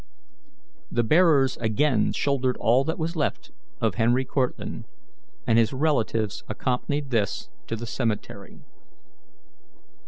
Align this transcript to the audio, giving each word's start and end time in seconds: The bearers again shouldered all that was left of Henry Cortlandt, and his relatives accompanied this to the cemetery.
The 0.89 1.03
bearers 1.03 1.57
again 1.57 2.11
shouldered 2.11 2.57
all 2.57 2.83
that 2.85 2.97
was 2.97 3.15
left 3.15 3.51
of 3.79 3.93
Henry 3.93 4.25
Cortlandt, 4.25 4.87
and 5.45 5.59
his 5.59 5.73
relatives 5.73 6.43
accompanied 6.49 7.11
this 7.11 7.49
to 7.67 7.75
the 7.75 7.85
cemetery. 7.85 8.63